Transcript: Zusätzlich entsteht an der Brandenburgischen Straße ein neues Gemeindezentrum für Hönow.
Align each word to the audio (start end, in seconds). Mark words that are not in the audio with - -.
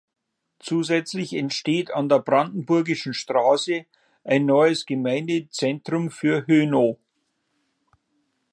Zusätzlich 0.57 1.33
entsteht 1.35 1.91
an 1.93 2.09
der 2.09 2.17
Brandenburgischen 2.17 3.13
Straße 3.13 3.85
ein 4.23 4.47
neues 4.47 4.87
Gemeindezentrum 4.87 6.09
für 6.09 6.47
Hönow. 6.47 6.97